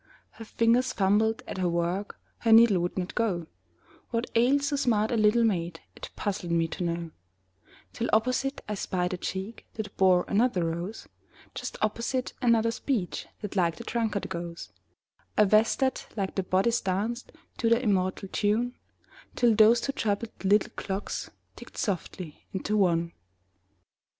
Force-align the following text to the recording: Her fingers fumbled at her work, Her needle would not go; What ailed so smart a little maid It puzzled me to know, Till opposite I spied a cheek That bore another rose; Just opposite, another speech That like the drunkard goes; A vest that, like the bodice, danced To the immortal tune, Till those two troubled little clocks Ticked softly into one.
Her 0.31 0.45
fingers 0.45 0.93
fumbled 0.93 1.43
at 1.47 1.59
her 1.59 1.69
work, 1.69 2.19
Her 2.39 2.51
needle 2.51 2.79
would 2.79 2.97
not 2.97 3.13
go; 3.13 3.45
What 4.09 4.31
ailed 4.33 4.63
so 4.63 4.75
smart 4.75 5.11
a 5.11 5.15
little 5.15 5.43
maid 5.43 5.79
It 5.95 6.09
puzzled 6.15 6.51
me 6.51 6.67
to 6.69 6.83
know, 6.83 7.11
Till 7.93 8.09
opposite 8.11 8.61
I 8.67 8.73
spied 8.73 9.13
a 9.13 9.17
cheek 9.17 9.67
That 9.75 9.95
bore 9.97 10.25
another 10.27 10.65
rose; 10.65 11.07
Just 11.53 11.77
opposite, 11.83 12.33
another 12.41 12.71
speech 12.71 13.27
That 13.41 13.55
like 13.55 13.75
the 13.75 13.83
drunkard 13.83 14.27
goes; 14.27 14.71
A 15.37 15.45
vest 15.45 15.77
that, 15.81 16.07
like 16.17 16.33
the 16.33 16.41
bodice, 16.41 16.81
danced 16.81 17.31
To 17.59 17.69
the 17.69 17.79
immortal 17.79 18.27
tune, 18.31 18.73
Till 19.35 19.53
those 19.53 19.79
two 19.81 19.91
troubled 19.91 20.31
little 20.43 20.71
clocks 20.75 21.29
Ticked 21.55 21.77
softly 21.77 22.47
into 22.53 22.75
one. 22.75 23.11